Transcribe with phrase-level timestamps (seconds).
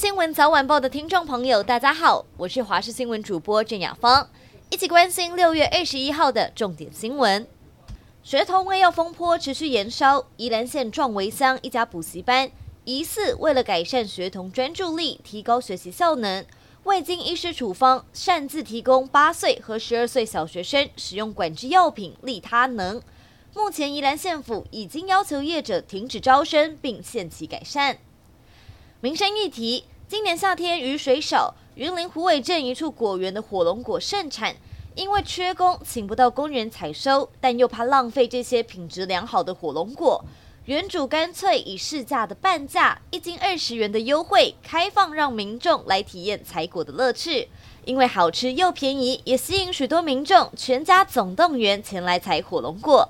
[0.00, 4.30] 新闻早晚报的听众朋友，大家好，我是华视新闻主播郑雅芳，
[4.70, 7.46] 一起关心六月二十一号的重点新闻。
[8.22, 12.50] 学童喂药风波持续延烧，宜兰县壮围乡一家补习班
[12.86, 16.46] 疑似为了改善学童专注力、提高学习效能，
[16.84, 23.02] 未经医师处方，擅自提供八岁和十二岁小学生使用管制药品利他能。
[23.54, 27.98] 目前宜兰县府已经要求业者停止招生，并限期改善。
[29.02, 34.54] 民生议题：今年夏天雨水少，云林虎尾镇一处果园的火龙果盛产。
[34.94, 40.22] 因为缺工，请不到工人采收，但又怕浪费这些品质良好的火龙果，
[40.66, 47.48] 园主干脆以市价的半价，一斤二十元的优惠，开放让民众来体验采果的乐趣。
[47.86, 53.08] 因为好吃又便宜，也吸引许多民众全家总动员前来采火龙果。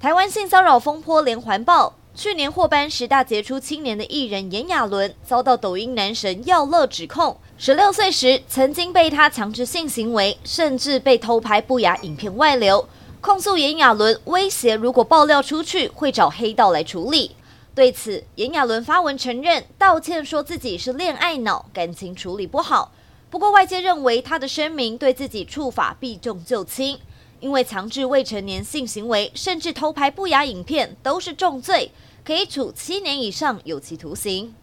[0.00, 1.94] 台湾性骚扰风波连环爆。
[2.14, 12.86] 去年获颁十大杰出青年的艺人炎亚纶遭到抖音男神耀乐指控，十六岁时曾经被他强制性行为，甚至被偷拍不雅影片外流，
[13.22, 17.34] 控诉炎亚纶威胁如果爆料出去会找黑道来处理。
[17.74, 22.92] 对此，炎亚纶发文承认道歉，说自己是恋爱脑，感情处理不好。
[23.30, 26.98] 不过外界认为他的声明对自己处罚避重就轻。
[27.42, 31.90] 因为强制未成年性行为，甚至偷拍不雅影片都是重罪，
[32.24, 34.54] 可以处七年以上有期徒刑。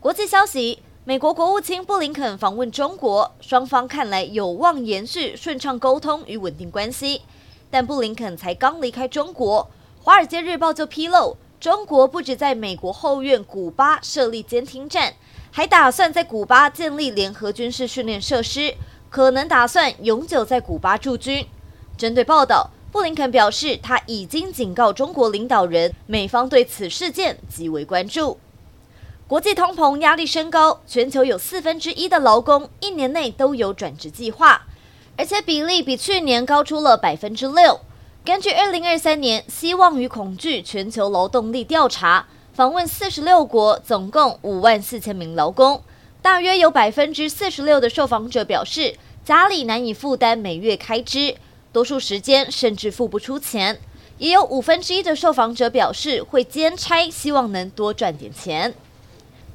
[0.00, 7.22] 国际消息：美国国务卿布林肯访问中国，双方看来有望延续顺畅沟通与稳定关系。
[7.70, 9.70] 但布林肯才刚离开中国，
[10.04, 15.14] 《华尔街日报》就披露，中国不止在美国后院古巴设立监听站，
[15.52, 18.74] 还打算在古巴建立联合军事训练设施，
[19.08, 21.46] 可能打算永久在古巴驻军。
[21.98, 28.38] 针对报道，布林肯表示，他已经警告中国领导人，美方对此事件极为关注。
[29.26, 34.62] 国际通膨压力升高，全球有四分之一的劳工一年内都有转职计划，
[35.16, 37.80] 而且比例比去年高出了百分之六。
[38.24, 45.82] 根据二零二三年希望与恐惧全球劳动力调查，访问四十六国，总共五万四千名劳工，
[46.22, 51.36] 大约有百分之四十六的受访者表示，家里难以负担每月开支。
[51.72, 53.78] 多数时间甚至付不出钱，
[54.18, 58.74] 也有五分之一的受访者表示会兼差，希望能多赚点钱。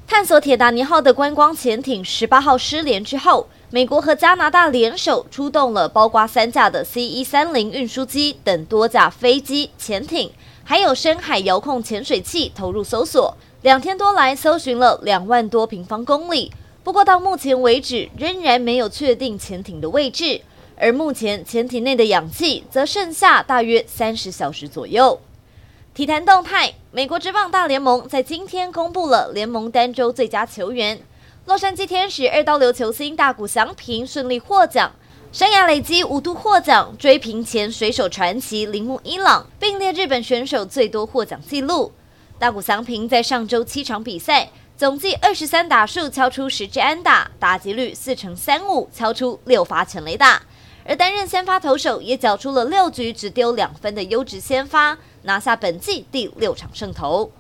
[0.06, 10.32] 探索铁达尼号的观光潜艇十八号失联之后，美国和加拿大联手出动了包括三架的 C 一三零运输机等多架飞机、潜艇，
[10.64, 13.36] 还有深海遥控潜水器投入搜索。
[13.64, 16.52] 两天多来，搜寻了两万多平方公里，
[16.84, 20.42] 不过到目前为止仍然没有确定潜艇的位置。
[20.78, 25.20] 而目前潜艇内的氧气则剩下大约三十小时左右。
[25.94, 31.00] 体坛动态：美国职棒大联盟在今天公布了联盟单周最佳球员，
[31.46, 34.92] 洛杉矶天使二刀流球星大谷翔平顺利获奖，
[35.32, 41.92] 生涯累积五度获奖，追平前水手传奇铃木一朗，并列日本选手最多获奖纪录。
[42.40, 50.42] 大谷翔平在上周七场比赛，总计二十三打数敲出十支安打，打击率四成三五，敲出六发全垒打。
[50.86, 57.32] 而担任先发投手，也缴出了六局只丢两分的优质先发，拿下本季第六场胜投。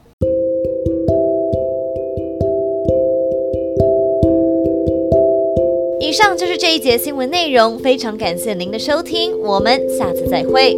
[5.99, 10.77] 以上就是这一节新闻内容，非常感谢您的收听，我们下次再会。